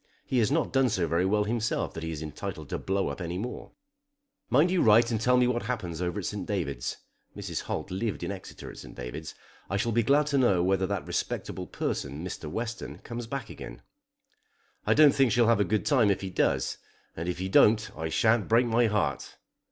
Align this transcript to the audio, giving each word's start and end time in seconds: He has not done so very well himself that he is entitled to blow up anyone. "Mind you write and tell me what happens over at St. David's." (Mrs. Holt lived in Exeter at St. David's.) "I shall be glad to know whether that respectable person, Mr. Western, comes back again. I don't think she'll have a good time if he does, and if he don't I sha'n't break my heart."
He 0.25 0.39
has 0.39 0.51
not 0.51 0.73
done 0.73 0.89
so 0.89 1.05
very 1.05 1.25
well 1.27 1.43
himself 1.43 1.93
that 1.93 2.01
he 2.01 2.09
is 2.09 2.23
entitled 2.23 2.69
to 2.69 2.79
blow 2.79 3.09
up 3.09 3.21
anyone. 3.21 3.69
"Mind 4.49 4.71
you 4.71 4.81
write 4.81 5.11
and 5.11 5.21
tell 5.21 5.37
me 5.37 5.45
what 5.45 5.61
happens 5.61 6.01
over 6.01 6.17
at 6.21 6.25
St. 6.25 6.47
David's." 6.47 6.97
(Mrs. 7.37 7.61
Holt 7.61 7.91
lived 7.91 8.23
in 8.23 8.31
Exeter 8.31 8.71
at 8.71 8.79
St. 8.79 8.95
David's.) 8.95 9.35
"I 9.69 9.77
shall 9.77 9.91
be 9.91 10.01
glad 10.01 10.25
to 10.25 10.39
know 10.39 10.63
whether 10.63 10.87
that 10.87 11.05
respectable 11.05 11.67
person, 11.67 12.25
Mr. 12.25 12.49
Western, 12.49 12.97
comes 12.97 13.27
back 13.27 13.51
again. 13.51 13.83
I 14.87 14.95
don't 14.95 15.13
think 15.13 15.31
she'll 15.33 15.45
have 15.45 15.59
a 15.61 15.63
good 15.63 15.85
time 15.85 16.09
if 16.09 16.21
he 16.21 16.31
does, 16.31 16.79
and 17.15 17.29
if 17.29 17.37
he 17.37 17.47
don't 17.47 17.91
I 17.95 18.09
sha'n't 18.09 18.47
break 18.47 18.65
my 18.65 18.87
heart." 18.87 19.37